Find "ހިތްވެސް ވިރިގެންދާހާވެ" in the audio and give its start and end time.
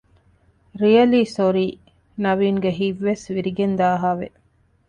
2.79-4.27